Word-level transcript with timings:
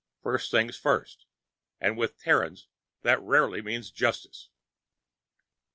First 0.23 0.49
things 0.49 0.75
first, 0.79 1.25
and 1.79 1.95
with 1.95 2.17
Terrans 2.17 2.65
that 3.03 3.21
rarely 3.21 3.61
means 3.61 3.91
justice. 3.91 4.49